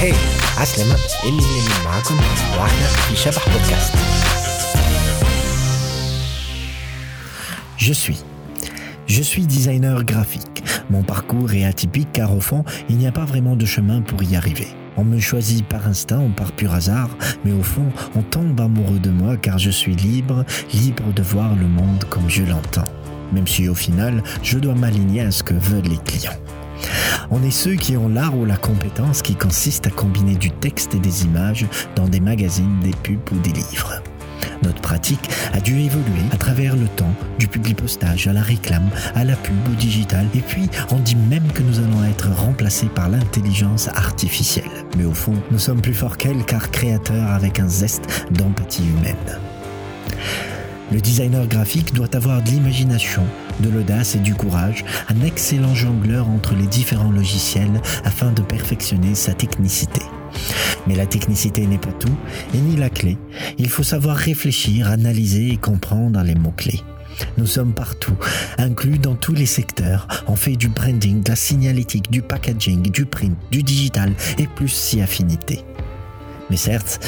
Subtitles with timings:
[0.00, 0.12] هاي
[0.56, 2.14] عسلامة إني من معكم
[2.58, 3.94] وإحنا في شبح بودكاست
[7.76, 8.22] Je suis.
[9.08, 10.62] Je suis designer graphique.
[10.88, 14.22] Mon parcours est atypique car au fond, il n'y a pas vraiment de chemin pour
[14.22, 14.68] y arriver.
[14.96, 17.10] On me choisit par instinct ou par pur hasard,
[17.44, 21.56] mais au fond, on tombe amoureux de moi car je suis libre, libre de voir
[21.56, 22.88] le monde comme je l'entends.
[23.32, 26.38] Même si au final, je dois m'aligner à ce que veulent les clients.
[27.31, 30.95] On est ceux qui ont l'art ou la compétence qui consiste à combiner du texte
[30.95, 34.01] et des images dans des magazines, des pubs ou des livres.
[34.63, 38.89] Notre pratique a dû évoluer à travers le temps, du public postage à la réclame,
[39.15, 42.87] à la pub au digital, et puis on dit même que nous allons être remplacés
[42.87, 44.85] par l'intelligence artificielle.
[44.97, 49.36] Mais au fond, nous sommes plus forts qu'elle car créateurs avec un zeste d'empathie humaine.
[50.97, 53.21] Le designer graphique doit avoir de l'imagination,
[53.59, 59.13] de l'audace et du courage, un excellent jongleur entre les différents logiciels afin de perfectionner
[59.13, 60.01] sa technicité.
[60.87, 62.17] Mais la technicité n'est pas tout,
[62.55, 63.19] et ni la clé.
[63.59, 66.81] Il faut savoir réfléchir, analyser et comprendre les mots-clés.
[67.37, 68.17] Nous sommes partout,
[68.57, 70.07] inclus dans tous les secteurs.
[70.25, 74.69] On fait du branding, de la signalétique, du packaging, du print, du digital et plus
[74.69, 75.63] si affinité.
[76.49, 76.99] Mais certes,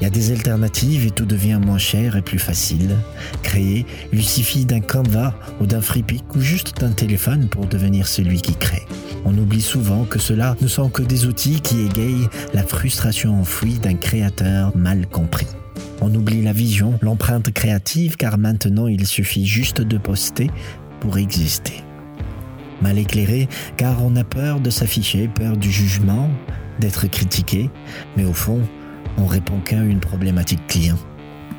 [0.00, 2.96] il y a des alternatives et tout devient moins cher et plus facile.
[3.42, 8.40] Créer, il suffit d'un Canva ou d'un FreePic ou juste d'un téléphone pour devenir celui
[8.40, 8.86] qui crée.
[9.24, 13.78] On oublie souvent que cela ne sont que des outils qui égayent la frustration enfouie
[13.78, 15.46] d'un créateur mal compris.
[16.00, 20.50] On oublie la vision, l'empreinte créative car maintenant il suffit juste de poster
[21.00, 21.82] pour exister.
[22.80, 26.30] Mal éclairé car on a peur de s'afficher, peur du jugement,
[26.78, 27.70] d'être critiqué,
[28.16, 28.60] mais au fond,
[29.18, 30.98] on répond qu'à une problématique client.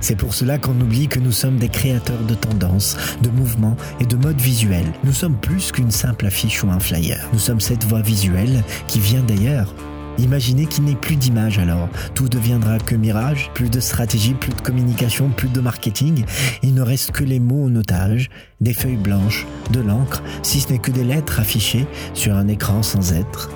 [0.00, 4.06] C'est pour cela qu'on oublie que nous sommes des créateurs de tendances, de mouvements et
[4.06, 4.92] de modes visuels.
[5.04, 7.28] Nous sommes plus qu'une simple affiche ou un flyer.
[7.34, 9.74] Nous sommes cette voix visuelle qui vient d'ailleurs.
[10.18, 11.88] Imaginez qu'il n'y ait plus d'image alors.
[12.14, 16.24] Tout deviendra que mirage, plus de stratégie, plus de communication, plus de marketing.
[16.62, 18.30] Il ne reste que les mots en otage,
[18.60, 22.82] des feuilles blanches, de l'encre, si ce n'est que des lettres affichées sur un écran
[22.82, 23.50] sans être.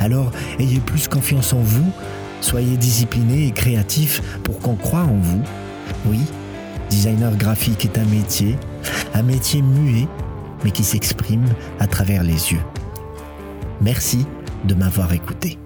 [0.00, 1.92] Alors, ayez plus confiance en vous,
[2.40, 5.42] soyez discipliné et créatif pour qu'on croie en vous.
[6.06, 6.20] Oui,
[6.90, 8.56] designer graphique est un métier,
[9.14, 10.08] un métier muet,
[10.64, 11.46] mais qui s'exprime
[11.78, 12.62] à travers les yeux.
[13.80, 14.26] Merci
[14.64, 15.58] de m'avoir écouté.